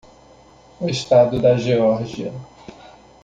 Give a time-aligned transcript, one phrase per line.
[0.79, 2.33] O estado da Geórgia.